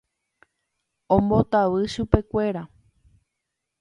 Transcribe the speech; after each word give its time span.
ombotavy 1.15 1.83
chupekuéra 1.93 2.63